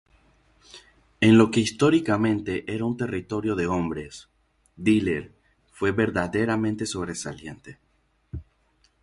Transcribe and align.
En 1.19 1.37
lo 1.37 1.51
que 1.51 1.59
históricamente 1.59 2.65
era 2.73 2.85
un 2.85 2.97
territorio 2.97 3.55
de 3.55 3.67
hombres, 3.67 4.29
Diller 4.75 5.31
fue 5.69 5.91
verdaderamente 5.91 6.87
sobresaliente. 6.87 7.77